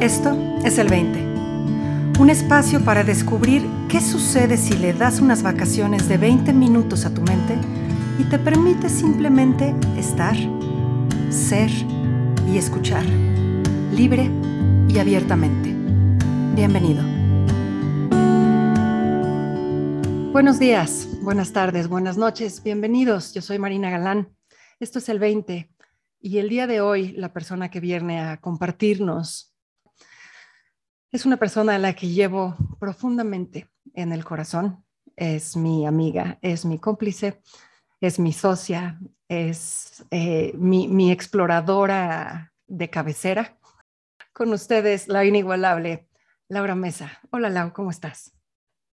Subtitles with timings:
[0.00, 2.20] Esto es el 20.
[2.20, 7.12] Un espacio para descubrir qué sucede si le das unas vacaciones de 20 minutos a
[7.12, 7.58] tu mente
[8.16, 10.36] y te permite simplemente estar,
[11.30, 11.68] ser
[12.46, 13.04] y escuchar,
[13.92, 14.30] libre
[14.88, 15.74] y abiertamente.
[16.54, 17.02] Bienvenido.
[20.30, 23.34] Buenos días, buenas tardes, buenas noches, bienvenidos.
[23.34, 24.28] Yo soy Marina Galán.
[24.78, 25.68] Esto es el 20
[26.20, 29.47] y el día de hoy la persona que viene a compartirnos
[31.10, 34.84] es una persona a la que llevo profundamente en el corazón.
[35.16, 37.40] Es mi amiga, es mi cómplice,
[38.00, 43.58] es mi socia, es eh, mi, exploradora de cabecera.
[44.32, 46.08] Con ustedes, la inigualable
[46.48, 47.18] Laura Mesa.
[47.30, 48.32] Hola, Lau, ¿cómo estás?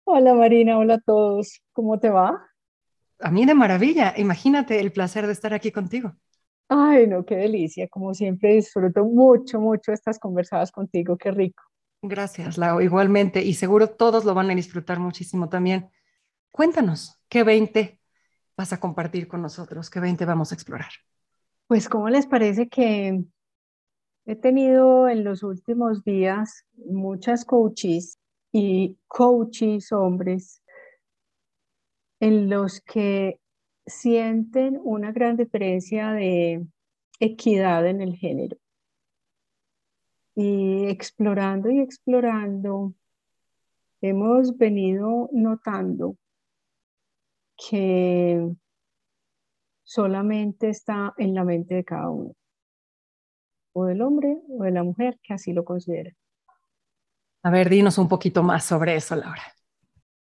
[0.04, 0.78] Hola, Marina.
[0.78, 1.62] Hola a todos.
[1.72, 2.48] ¿Cómo te va?
[3.20, 4.14] A mí de maravilla.
[4.16, 6.14] Imagínate el placer de estar aquí contigo.
[6.68, 7.88] Ay, no, qué delicia.
[7.88, 11.16] Como siempre, disfruto mucho, mucho estas conversadas contigo.
[11.16, 11.62] Qué rico.
[12.02, 15.90] Gracias, Lau, igualmente, y seguro todos lo van a disfrutar muchísimo también.
[16.50, 18.00] Cuéntanos, ¿qué 20
[18.56, 19.90] vas a compartir con nosotros?
[19.90, 20.90] ¿Qué 20 vamos a explorar?
[21.66, 23.24] Pues, ¿cómo les parece que
[24.24, 28.18] he tenido en los últimos días muchas coaches
[28.52, 30.62] y coaches hombres
[32.20, 33.40] en los que
[33.86, 36.66] sienten una gran diferencia de
[37.20, 38.56] equidad en el género?
[40.36, 42.92] Y explorando y explorando,
[44.02, 46.18] hemos venido notando
[47.56, 48.46] que
[49.82, 52.34] solamente está en la mente de cada uno,
[53.72, 56.12] o del hombre o de la mujer que así lo considera.
[57.42, 59.42] A ver, dinos un poquito más sobre eso, Laura.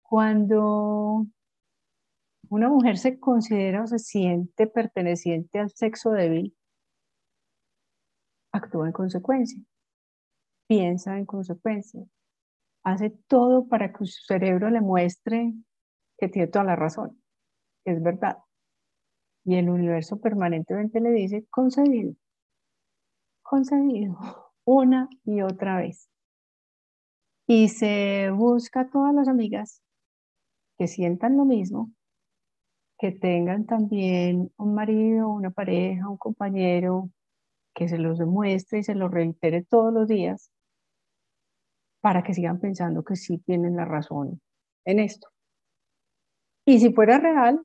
[0.02, 1.28] Cuando
[2.50, 6.58] una mujer se considera o se siente perteneciente al sexo débil,
[8.52, 9.62] actúa en consecuencia
[10.72, 12.02] piensa en consecuencia,
[12.86, 15.54] hace todo para que su cerebro le muestre
[16.18, 17.22] que tiene toda la razón,
[17.84, 18.38] que es verdad.
[19.44, 22.14] Y el universo permanentemente le dice, concedido,
[23.42, 24.18] concedido,
[24.64, 26.10] una y otra vez.
[27.48, 29.82] Y se busca a todas las amigas
[30.78, 31.92] que sientan lo mismo,
[32.98, 37.10] que tengan también un marido, una pareja, un compañero,
[37.74, 40.50] que se los demuestre y se los reitere todos los días
[42.02, 44.42] para que sigan pensando que sí tienen la razón
[44.86, 45.30] en esto.
[46.66, 47.62] Y si fuera real,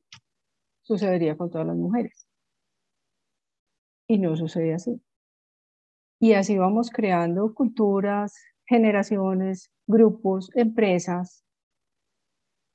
[0.82, 2.26] sucedería con todas las mujeres.
[4.08, 5.02] Y no sucede así.
[6.20, 8.34] Y así vamos creando culturas,
[8.66, 11.44] generaciones, grupos, empresas,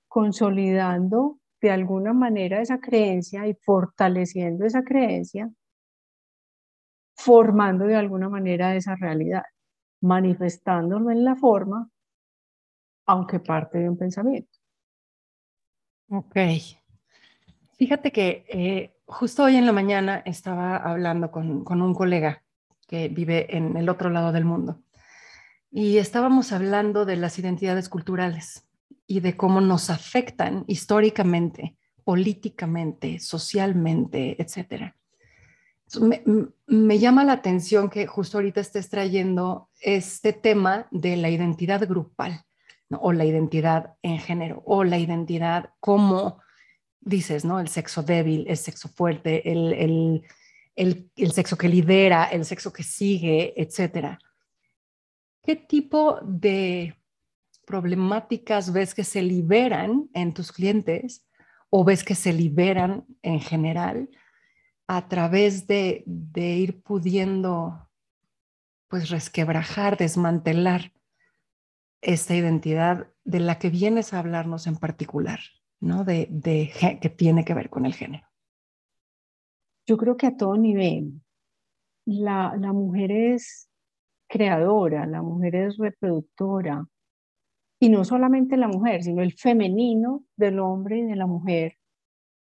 [0.08, 5.50] consolidando de alguna manera esa creencia y fortaleciendo esa creencia,
[7.16, 9.44] formando de alguna manera esa realidad
[10.02, 11.90] manifestándolo en la forma,
[13.06, 14.58] aunque parte de un pensamiento.
[16.10, 16.36] Ok.
[17.78, 22.44] Fíjate que eh, justo hoy en la mañana estaba hablando con, con un colega
[22.88, 24.84] que vive en el otro lado del mundo
[25.72, 28.68] y estábamos hablando de las identidades culturales
[29.08, 34.98] y de cómo nos afectan históricamente, políticamente, socialmente, etcétera.
[36.68, 42.46] Me, llama la atención que justo ahorita estés trayendo este tema de la identidad grupal,
[42.90, 46.40] o la identidad en género, o la identidad como
[47.00, 47.60] dices, ¿no?
[47.60, 50.24] El sexo débil, el sexo fuerte, el,
[50.76, 54.20] el sexo que lidera, el sexo que sigue, etcétera.
[55.44, 56.96] ¿Qué tipo de
[57.66, 61.26] problemáticas ves que se liberan en tus clientes
[61.70, 64.10] o ves que se liberan en general
[64.94, 66.04] a través de,
[66.36, 67.90] ir pudiendo
[68.90, 70.92] pues resquebrajar, desmantelar
[72.02, 75.40] esta identidad de la que vienes a hablarnos en particular,
[75.80, 76.04] ¿no?
[76.04, 78.28] De, de, que tiene que ver con el género.
[79.88, 81.22] Yo creo que a todo nivel,
[82.06, 83.70] la, la mujer es
[84.28, 86.86] creadora, la mujer es reproductora,
[87.80, 91.78] y no solamente la mujer, sino el femenino del hombre y de la mujer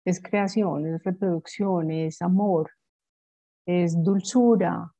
[0.04, 2.70] es creación, es reproducción, es amor,
[3.66, 4.92] es dulzura.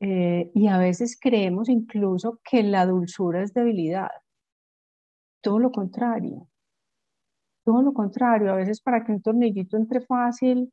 [0.00, 4.10] Eh, y a veces creemos incluso que la dulzura es debilidad.
[5.40, 6.48] Todo lo contrario.
[7.64, 8.52] Todo lo contrario.
[8.52, 10.72] A veces para que un tornillito entre fácil,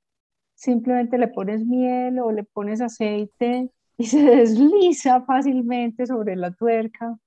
[0.56, 7.18] simplemente le pones miel o le pones aceite y se desliza fácilmente sobre la tuerca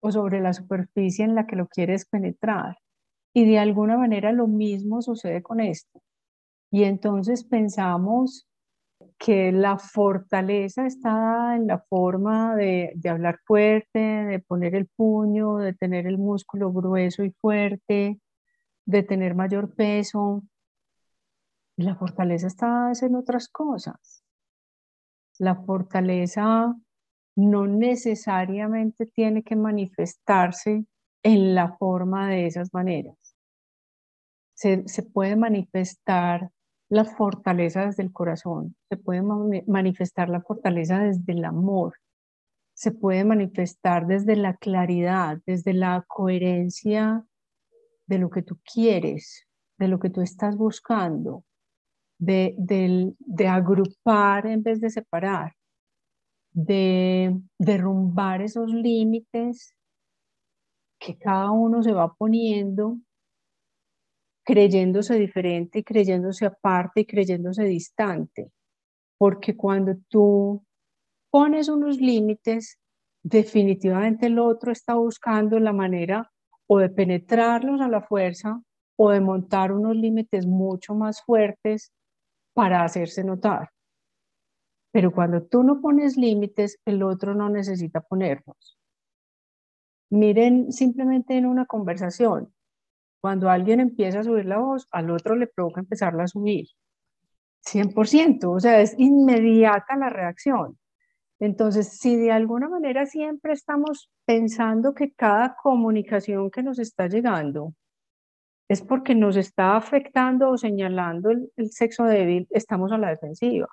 [0.00, 2.76] o sobre la superficie en la que lo quieres penetrar.
[3.36, 6.00] Y de alguna manera lo mismo sucede con esto.
[6.70, 8.48] Y entonces pensamos
[9.18, 15.58] que la fortaleza está en la forma de, de, hablar fuerte, de poner el puño,
[15.58, 18.18] de tener el músculo grueso y fuerte,
[18.86, 20.42] de tener mayor peso.
[21.76, 24.24] La fortaleza está en otras cosas.
[25.38, 26.74] La fortaleza
[27.36, 30.86] no necesariamente tiene que manifestarse
[31.26, 33.25] en la forma de esas maneras.
[34.56, 36.50] Se, puede manifestar
[36.88, 39.22] la fortaleza desde el corazón, se puede
[39.66, 41.94] manifestar la fortaleza desde el amor,
[42.74, 47.24] se puede manifestar desde la claridad, desde la coherencia
[48.06, 49.46] de lo que tú quieres,
[49.78, 51.44] de lo que tú estás buscando,
[52.18, 55.52] de, de agrupar en vez de separar,
[56.52, 59.76] de derrumbar esos límites
[60.98, 62.98] que cada uno se va poniendo
[64.46, 68.52] creyéndose diferente y creyéndose aparte y creyéndose distante.
[69.18, 70.64] Porque cuando tú
[71.30, 72.78] pones unos límites,
[73.24, 76.30] definitivamente el otro está buscando la manera
[76.68, 78.62] o de penetrarlos a la fuerza
[78.96, 81.92] o de montar unos límites mucho más fuertes
[82.54, 83.70] para hacerse notar.
[84.92, 88.78] Pero cuando tú no pones límites, el otro no necesita ponerlos.
[90.08, 92.54] Miren simplemente en una conversación,
[93.26, 96.66] cuando alguien empieza a subir la voz, al otro le provoca empezarla a subir.
[97.64, 100.78] 100%, o sea, es inmediata la reacción.
[101.40, 107.74] Entonces, si de alguna manera siempre estamos pensando que cada comunicación que nos está llegando
[108.68, 113.66] es porque nos está afectando o señalando el, el sexo débil, estamos a la defensiva.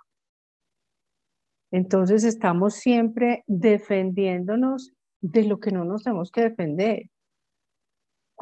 [1.70, 7.04] Entonces, estamos siempre defendiéndonos de lo que no nos tenemos que defender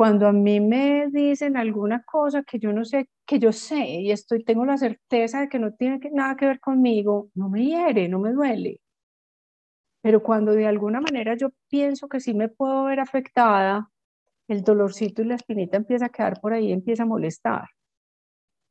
[0.01, 4.09] cuando a mí me dicen alguna cosa que yo no sé, que yo sé y
[4.09, 8.09] estoy, tengo la certeza de que no tiene nada que ver conmigo, no me hiere,
[8.09, 8.81] no me duele.
[10.01, 13.91] Pero cuando de alguna manera yo pienso que sí me puedo ver afectada,
[14.47, 17.65] el dolorcito y la espinita empieza a quedar por ahí, empieza a molestar.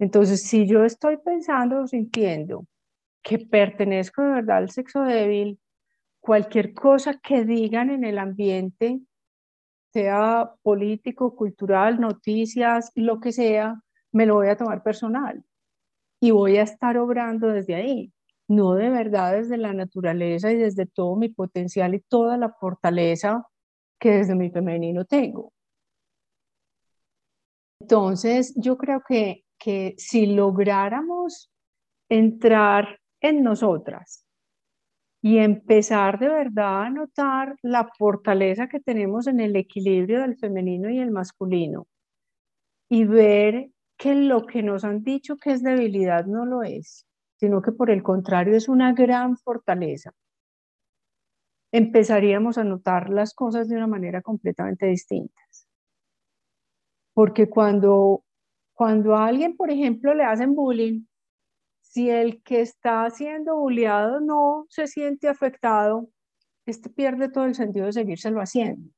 [0.01, 2.67] Entonces, si yo estoy pensando o sintiendo
[3.23, 5.61] que pertenezco de verdad al sexo débil,
[6.19, 9.01] cualquier cosa que digan en el ambiente
[9.93, 13.81] sea político, cultural, noticias, lo que sea,
[14.13, 15.45] me lo voy a tomar personal
[16.21, 18.13] y voy a estar obrando desde ahí,
[18.49, 23.47] no de verdad desde la naturaleza y desde todo mi potencial y toda la fortaleza
[23.99, 25.53] que desde mi femenino tengo.
[27.81, 31.51] Entonces, yo creo que, que si lográramos
[32.09, 34.27] entrar en nosotras
[35.23, 40.91] y empezar de verdad a notar la fortaleza que tenemos en el equilibrio del femenino
[40.91, 41.87] y el masculino
[42.89, 47.07] y ver que lo que nos han dicho que es debilidad no lo es,
[47.37, 50.13] sino que por el contrario es una gran fortaleza.
[51.73, 55.41] Empezaríamos a notar las cosas de una manera completamente distinta.
[57.15, 58.25] Porque cuando,
[58.73, 61.05] cuando a alguien, por ejemplo, le hacen bullying,
[61.91, 66.09] si el que está siendo bulliado no se siente afectado,
[66.65, 68.93] este pierde todo el sentido de seguírselo haciendo.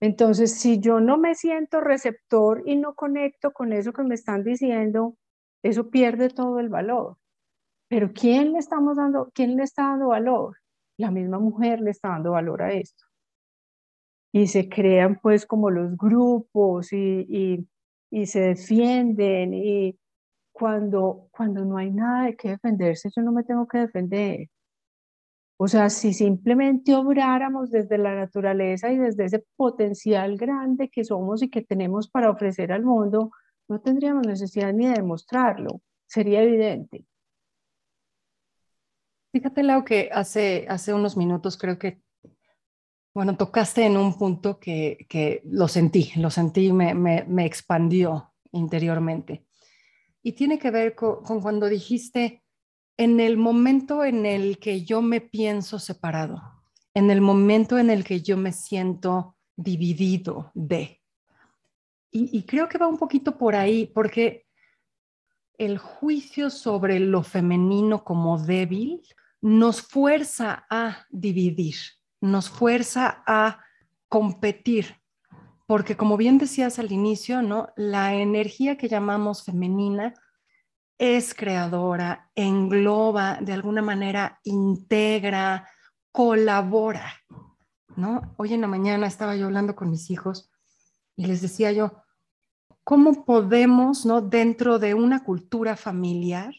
[0.00, 4.44] Entonces, si yo no me siento receptor y no conecto con eso que me están
[4.44, 5.16] diciendo,
[5.62, 7.16] eso pierde todo el valor.
[7.88, 10.58] Pero ¿quién le estamos dando, quién le está dando valor?
[10.98, 13.06] La misma mujer le está dando valor a esto.
[14.30, 17.66] Y se crean pues como los grupos y,
[18.10, 19.98] y se defienden y,
[20.58, 24.48] cuando, cuando no hay nada de qué defenderse, yo no me tengo que defender.
[25.58, 31.42] O sea, si simplemente obráramos desde la naturaleza y desde ese potencial grande que somos
[31.42, 33.32] y que tenemos para ofrecer al mundo,
[33.68, 35.82] no tendríamos necesidad ni de demostrarlo.
[36.06, 37.04] Sería evidente.
[39.32, 42.00] Fíjate, Lau, que hace, hace unos minutos creo que,
[43.14, 48.32] bueno, tocaste en un punto que, que lo sentí, lo sentí, me, me, me expandió
[48.52, 49.45] interiormente
[50.26, 52.42] y tiene que ver con, cuando dijiste,
[52.96, 56.42] en el momento en el que yo me pienso separado,
[56.94, 61.00] en el momento en el que yo me siento dividido de.
[62.10, 64.48] Y, creo que va un poquito por ahí, porque
[65.58, 69.02] el juicio sobre lo femenino como débil
[69.40, 71.76] nos fuerza a dividir,
[72.20, 73.60] nos fuerza a
[74.08, 74.96] competir,
[75.66, 77.68] porque como bien decías al inicio, ¿no?
[77.76, 80.14] La energía que llamamos femenina
[80.98, 85.68] es creadora, engloba, de alguna manera integra,
[86.12, 87.12] colabora,
[87.96, 88.34] ¿no?
[88.38, 90.50] Hoy en la mañana estaba yo hablando con mis hijos
[91.16, 92.02] y les decía yo,
[92.84, 94.22] ¿cómo podemos, ¿no?
[94.22, 96.54] Dentro de una cultura familiar,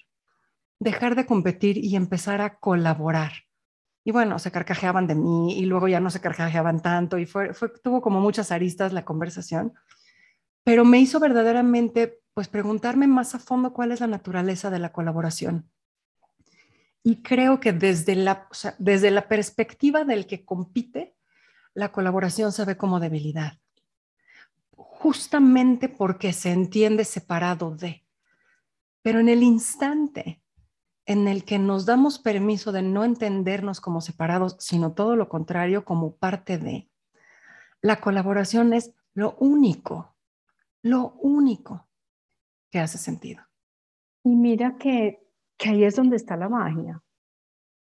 [0.80, 3.32] dejar de competir y empezar a colaborar.
[4.08, 7.52] Y bueno, se carcajeaban de mí y luego ya no se carcajeaban tanto y fue,
[7.84, 9.74] tuvo como muchas aristas la conversación,
[10.64, 14.94] pero me hizo verdaderamente pues preguntarme más a fondo cuál es la naturaleza de la
[14.94, 15.70] colaboración.
[17.04, 18.48] Y creo que desde la,
[18.78, 21.18] desde la perspectiva del que compite,
[21.74, 23.60] la colaboración se ve como debilidad,
[24.72, 28.06] justamente porque se entiende separado de.
[29.02, 30.42] Pero en el instante
[31.08, 35.86] en el que nos damos permiso de no entendernos como separados, sino todo lo contrario,
[35.86, 36.90] como parte de,
[37.82, 40.16] la colaboración es lo único,
[40.84, 41.88] lo único
[42.70, 43.42] que hace sentido.
[44.24, 45.26] Y mira que,
[45.58, 47.02] que ahí es donde está la magia.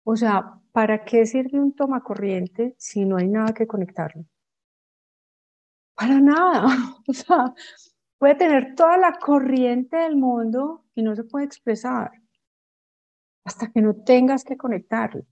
[0.04, 4.24] O sea, ¿para qué sirve un toma corriente si no hay nada que conectarlo?
[5.94, 6.66] Para nada.
[7.08, 7.54] O sea,
[8.18, 12.10] puede tener toda la corriente del mundo y no se puede expresar
[13.46, 15.24] hasta que no tengas que conectarlo.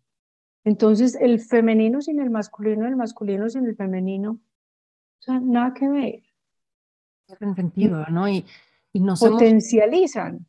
[0.65, 5.89] Entonces, el femenino sin el masculino, el masculino sin el femenino, o sea, nada que
[5.89, 6.23] ver.
[7.41, 8.29] En sentido, ¿no?
[8.29, 8.47] Y,
[8.93, 10.47] y nos potencializan.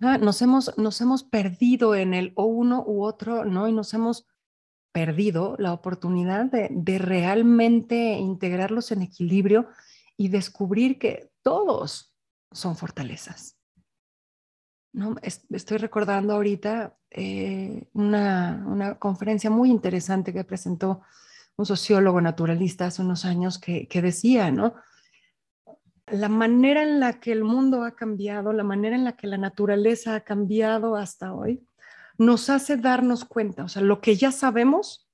[0.00, 3.68] nos, hemos, nos hemos perdido en el o uno u otro, ¿no?
[3.68, 4.26] Y nos hemos
[4.92, 9.68] perdido la oportunidad de, de realmente integrarlos en equilibrio
[10.16, 12.14] y descubrir que todos
[12.52, 13.58] son fortalezas.
[14.92, 15.16] ¿No?
[15.22, 21.02] estoy recordando ahorita eh, una, una, conferencia muy interesante que presentó
[21.56, 24.74] un sociólogo naturalista hace unos años que, que decía, ¿no?
[26.06, 29.38] La manera en la que el mundo ha cambiado, la manera en la que la
[29.38, 31.66] naturaleza ha cambiado hasta hoy,
[32.18, 35.08] nos hace darnos cuenta, o sea, lo que ya sabemos,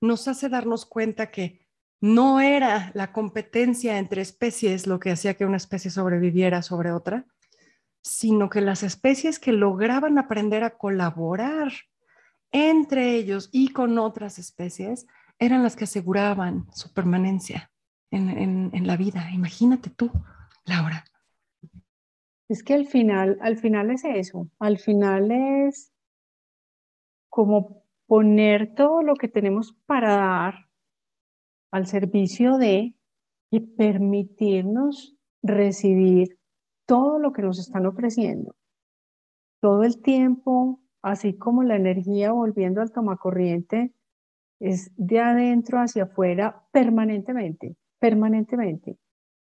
[0.00, 1.66] nos hace darnos cuenta que
[2.00, 7.26] no era la competencia entre especies lo que hacía que una especie sobreviviera sobre otra,
[8.02, 11.72] sino que las especies que lograban aprender a colaborar
[12.50, 15.06] entre ellos y con otras especies
[15.38, 17.70] eran las que aseguraban su permanencia
[18.10, 19.30] en, la vida.
[19.32, 20.10] Imagínate tú,
[20.66, 21.04] Laura.
[22.48, 25.92] Es que al final, al final es eso, al final es
[27.30, 30.68] como poner todo lo que tenemos para dar
[31.70, 32.94] al servicio de
[33.50, 36.38] y permitirnos recibir
[36.86, 38.54] todo lo que nos están ofreciendo,
[39.60, 43.92] todo el tiempo, así como la energía volviendo al tomacorriente,
[44.60, 48.96] es de adentro hacia afuera permanentemente, permanentemente.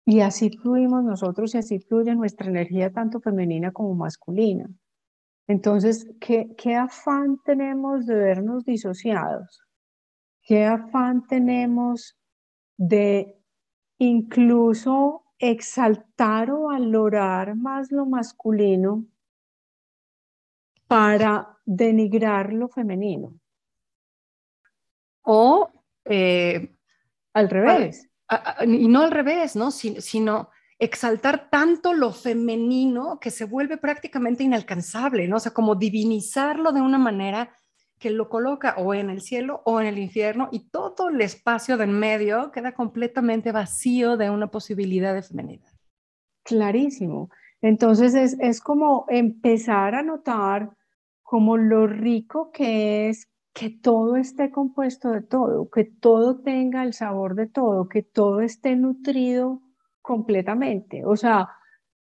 [0.05, 4.69] Y así fluimos nosotros y así fluye nuestra energía tanto femenina como masculina.
[5.47, 9.61] Entonces, ¿qué, qué afán tenemos de vernos disociados?
[10.43, 12.17] ¿Qué afán tenemos
[12.77, 13.37] de
[13.99, 19.05] incluso exaltar o valorar más lo masculino
[20.87, 23.33] para denigrar lo femenino.
[25.23, 25.71] O
[26.05, 26.75] eh,
[27.33, 28.07] al revés.
[28.65, 29.71] y no al revés, ¿no?
[29.71, 35.37] sino exaltar tanto lo femenino que se vuelve prácticamente inalcanzable, ¿no?
[35.37, 37.55] O sea, como divinizarlo de una manera
[38.01, 41.77] que lo coloca o en el cielo o en el infierno y todo el espacio
[41.77, 45.71] de en medio queda completamente vacío de una posibilidad de femenidad.
[46.43, 47.29] Clarísimo.
[47.61, 50.75] Entonces es, es como empezar a notar
[51.21, 56.93] como lo rico que es que todo esté compuesto de todo, que todo tenga el
[56.93, 59.61] sabor de todo, que todo esté nutrido
[60.01, 61.05] completamente.
[61.05, 61.49] O sea,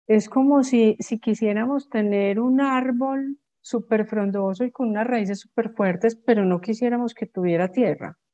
[0.08, 5.70] es como si, si quisiéramos tener un árbol súper frondoso y con unas raíces súper
[5.70, 8.16] fuertes, pero no quisiéramos que tuviera tierra.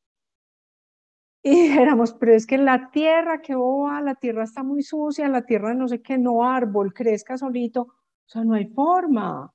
[1.45, 5.43] Y dijéramos, pero es que la tierra, que boba, la tierra está muy sucia, la
[5.43, 9.53] tierra no sé qué, no árbol, crezca solito, o sea, no hay forma.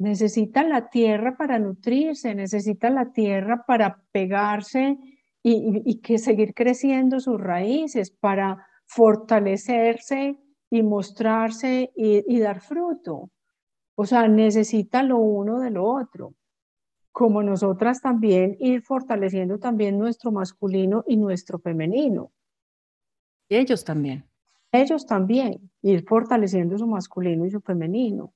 [0.00, 4.98] Necesita la tierra para nutrirse, necesita la tierra para pegarse
[5.40, 10.36] y, que seguir creciendo sus raíces, para fortalecerse
[10.68, 13.30] y mostrarse y dar fruto.
[13.96, 16.34] O sea, necesita lo uno de lo otro.
[17.12, 22.32] Como nosotras también ir fortaleciendo también nuestro masculino y nuestro femenino.
[23.48, 24.28] Y ellos también.
[24.72, 28.34] Ellos también, ir fortaleciendo su masculino y su femenino.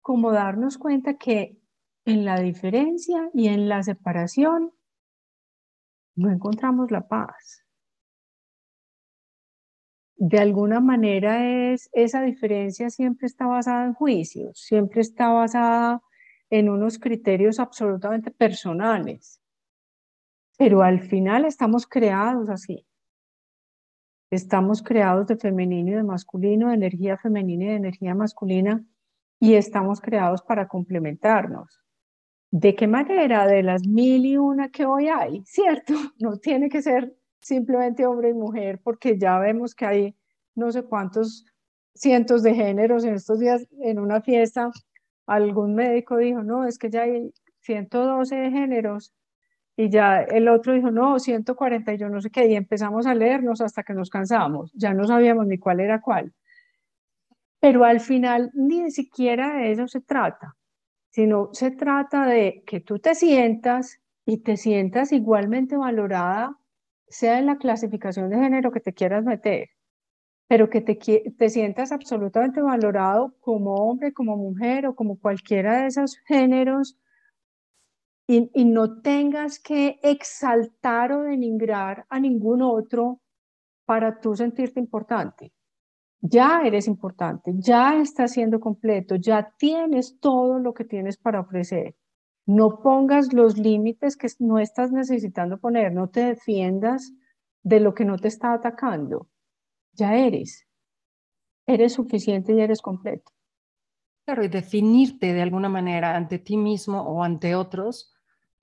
[0.00, 1.56] Como darnos cuenta que
[2.04, 4.72] en la diferencia y en la separación
[6.16, 7.65] no encontramos la paz
[10.16, 16.02] de alguna manera es, esa diferencia siempre está basada en juicios, siempre está basada
[16.48, 19.40] en unos criterios absolutamente personales.
[20.56, 22.86] Pero al final estamos creados así.
[24.30, 28.84] Estamos creados de femenino y de masculino, de energía femenina y de energía masculina.
[29.38, 31.78] y estamos creados para complementarnos.
[32.50, 33.46] ¿De qué manera?
[33.46, 35.92] De las mil y una que hoy hay, ¿cierto?
[36.18, 37.14] No tiene que ser
[37.46, 40.16] simplemente hombre y mujer, porque ya vemos que hay
[40.56, 41.46] no sé cuántos
[41.94, 44.70] cientos de géneros en estos días en una fiesta.
[45.26, 49.14] Algún médico dijo, no, es que ya hay 112 géneros
[49.76, 53.14] y ya el otro dijo, no, 140 y yo no sé qué, y empezamos a
[53.14, 56.32] leernos hasta que nos cansamos, ya no sabíamos ni cuál era cuál.
[57.60, 60.56] Pero al final ni siquiera de eso se trata,
[61.10, 66.56] sino se trata de que tú te sientas y te sientas igualmente valorada,
[67.08, 69.68] sea en la clasificación de género que te quieras meter,
[70.48, 75.86] pero que te, te sientas absolutamente valorado como hombre, como mujer o como cualquiera de
[75.88, 76.98] esos géneros
[78.26, 83.20] y, y no tengas que exaltar o denigrar a ningún otro
[83.84, 85.52] para tú sentirte importante
[86.20, 91.94] ya eres importante, ya estás siendo completo, ya tienes todo lo que tienes para ofrecer.
[92.46, 97.12] No pongas los límites que no estás necesitando poner, no te defiendas
[97.62, 99.28] de lo que no te está atacando.
[99.92, 100.66] Ya eres.
[101.66, 103.32] Eres suficiente y eres completo.
[104.24, 108.14] Claro, y definirte de alguna manera ante ti mismo o ante otros,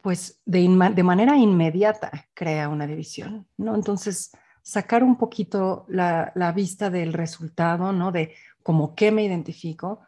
[0.01, 0.61] pues de,
[0.93, 3.75] de manera inmediata crea una división, ¿no?
[3.75, 4.31] Entonces,
[4.63, 8.11] sacar un poquito la, vista del resultado, ¿no?
[8.11, 10.01] De como qué me identifico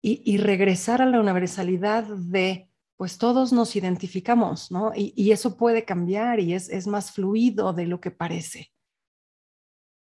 [0.00, 4.92] y, regresar a la universalidad de, pues todos nos identificamos, ¿no?
[4.94, 8.72] Y, eso puede cambiar y es, más fluido de lo que parece.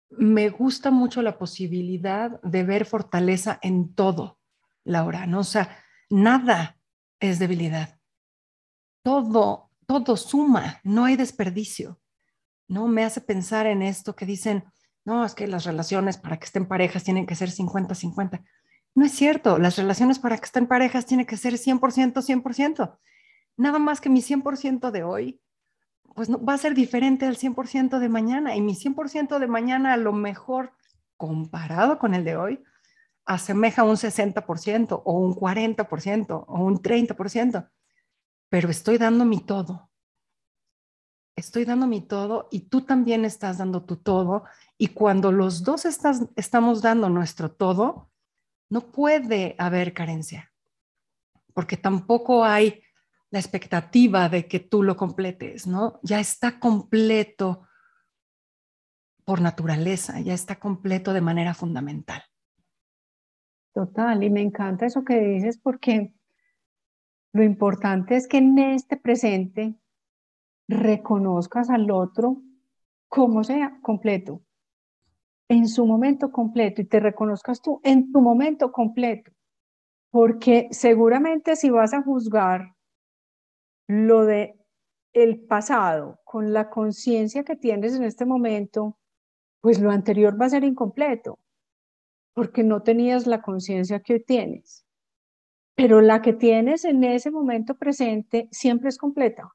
[0.09, 4.39] Me gusta mucho la posibilidad de ver fortaleza en todo,
[4.83, 5.39] Laura, ¿no?
[5.39, 5.77] O sea,
[6.09, 6.79] nada
[7.19, 7.99] es debilidad.
[9.03, 12.01] Todo, todo suma, no hay desperdicio.
[12.71, 12.87] ¿no?
[12.87, 14.63] Me hace pensar en esto que dicen,
[15.03, 18.43] no, es que las relaciones para que estén parejas tienen que ser 50-50.
[18.93, 22.97] No es cierto, las relaciones para que estén parejas tienen que ser 100%, 100%.
[23.57, 25.41] Nada más que mi 100% de hoy,
[26.15, 28.55] pues no, va a ser diferente al 100% de mañana.
[28.55, 30.73] Y mi 100% de mañana a lo mejor
[31.17, 32.63] comparado con el de hoy,
[33.25, 37.69] asemeja un 60% o un 40% o un 30%,
[38.49, 39.91] pero estoy dando mi todo
[41.41, 44.43] estoy dando mi todo y tú también estás dando tu todo.
[44.77, 48.10] Y cuando los dos estamos dando nuestro todo,
[48.71, 50.51] no puede haber carencia,
[51.53, 52.81] porque tampoco hay
[53.29, 55.99] la expectativa de que tú lo completes, ¿no?
[56.03, 57.67] Ya está completo
[59.25, 62.23] por naturaleza, ya está completo de manera fundamental.
[63.73, 66.13] Total, y me encanta eso que dices porque
[67.33, 69.75] lo importante es que en este presente
[70.69, 72.41] reconozcas al otro
[73.09, 74.41] como sea completo,
[75.51, 79.31] en su momento completo y te reconozcas tú en tu momento completo.
[80.09, 82.73] Porque seguramente si vas a juzgar
[83.85, 84.55] lo de
[85.11, 88.97] el pasado con la conciencia que tienes en este momento,
[89.59, 91.37] pues lo anterior va a ser incompleto,
[92.33, 94.85] porque no tenías la conciencia que hoy tienes.
[95.75, 99.51] Pero la que tienes en ese momento presente siempre es completa.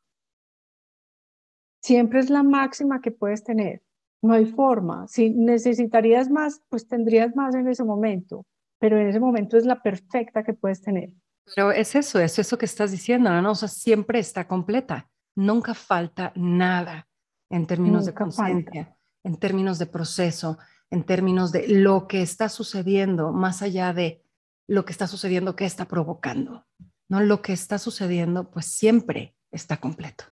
[1.80, 3.85] Siempre es la máxima que puedes tener.
[4.22, 5.06] No hay forma.
[5.08, 8.46] Si necesitarías más, pues tendrías más en ese momento,
[8.78, 11.10] pero en ese momento es la perfecta que puedes tener.
[11.54, 13.52] Pero es eso, es eso que estás diciendo, ¿no?
[13.52, 15.08] O sea, siempre está completa.
[15.36, 17.06] Nunca falta nada
[17.50, 20.58] en términos de conciencia, en términos de proceso,
[20.90, 24.24] en términos de lo que está sucediendo, más allá de
[24.66, 26.66] lo que está sucediendo, qué está provocando.
[27.08, 30.24] No, lo que está sucediendo, pues siempre está completo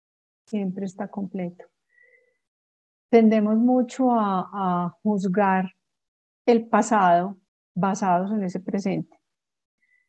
[0.52, 1.64] siempre está completo.
[3.12, 5.74] Tendemos mucho a, juzgar
[6.46, 7.36] el pasado
[7.74, 9.20] basados en ese presente.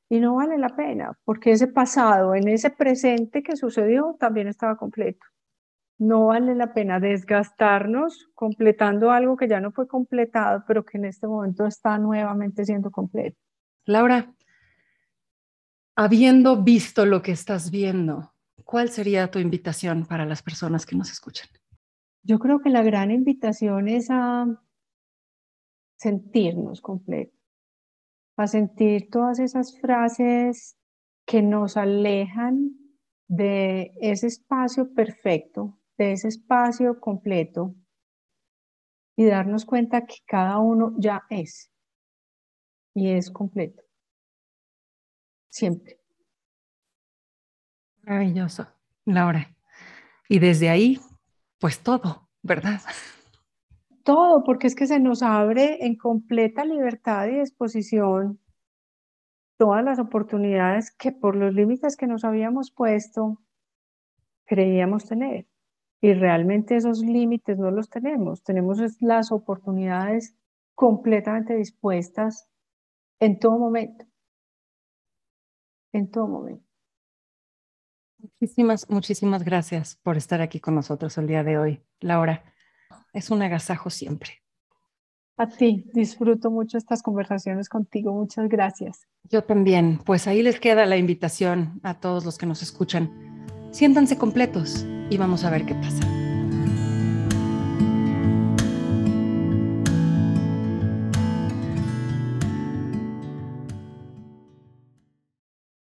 [0.07, 4.77] Y no vale la pena, porque ese pasado, en ese presente que sucedió, también estaba
[4.77, 5.25] completo.
[5.97, 11.03] No vale la pena desgastarnos completando algo que ya no fue completado, pero que en
[11.03, 13.37] este momento está nuevamente siendo completo.
[13.83, 14.33] Laura,
[15.97, 21.11] habiendo visto lo que estás viendo, ¿cuál sería tu invitación para las personas que nos
[21.11, 21.49] escuchan?
[22.23, 24.45] Yo creo que la gran invitación es a
[25.97, 27.39] sentirnos completos,
[28.37, 30.77] a sentir todas esas frases
[31.25, 32.77] que nos alejan
[33.27, 37.75] de ese espacio perfecto, de ese espacio completo
[39.17, 41.71] y darnos cuenta que cada uno ya es
[42.93, 43.83] y es completo.
[45.49, 45.99] Siempre.
[48.01, 48.67] Maravilloso,
[49.05, 49.55] Laura.
[50.27, 50.99] Y desde ahí,
[51.63, 52.81] pues todo, ¿verdad?
[54.03, 58.41] Todo, porque es que se nos abre en completa libertad y disposición
[59.57, 63.41] todas las oportunidades que por los límites que nos habíamos puesto
[64.43, 65.47] creíamos tener.
[66.01, 68.43] Y realmente esos límites no los tenemos.
[68.43, 70.35] Tenemos las oportunidades
[70.75, 72.49] completamente dispuestas
[73.21, 74.03] en todo momento.
[75.93, 76.72] En todo momento.
[78.43, 82.43] Muchísimas, muchísimas gracias por estar aquí con nosotros el día de hoy, Laura.
[83.13, 84.41] Es un agasajo siempre.
[85.37, 88.11] A ti, disfruto mucho estas conversaciones contigo.
[88.11, 89.07] Muchas gracias.
[89.29, 89.97] Yo también.
[90.05, 93.09] Pues ahí les queda la invitación a todos los que nos escuchan.
[93.71, 96.05] Siéntanse completos y vamos a ver qué pasa.